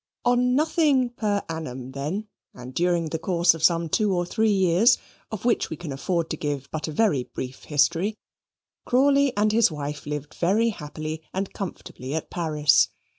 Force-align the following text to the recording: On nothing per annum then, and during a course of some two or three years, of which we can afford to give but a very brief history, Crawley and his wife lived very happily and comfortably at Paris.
On 0.25 0.55
nothing 0.55 1.11
per 1.11 1.43
annum 1.47 1.91
then, 1.91 2.27
and 2.55 2.73
during 2.73 3.07
a 3.13 3.19
course 3.19 3.53
of 3.53 3.63
some 3.63 3.87
two 3.87 4.11
or 4.11 4.25
three 4.25 4.49
years, 4.49 4.97
of 5.31 5.45
which 5.45 5.69
we 5.69 5.77
can 5.77 5.91
afford 5.91 6.27
to 6.31 6.37
give 6.37 6.67
but 6.71 6.87
a 6.87 6.91
very 6.91 7.25
brief 7.25 7.65
history, 7.65 8.17
Crawley 8.83 9.31
and 9.37 9.51
his 9.51 9.69
wife 9.69 10.07
lived 10.07 10.33
very 10.33 10.69
happily 10.69 11.21
and 11.35 11.53
comfortably 11.53 12.15
at 12.15 12.31
Paris. 12.31 12.87